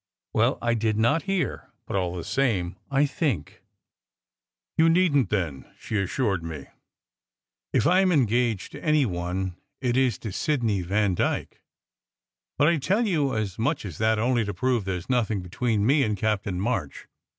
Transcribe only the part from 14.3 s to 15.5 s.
to prove there s nothing